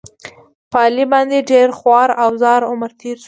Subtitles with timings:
[0.71, 3.19] په علي باندې ډېر خوار او زار عمر تېر شو.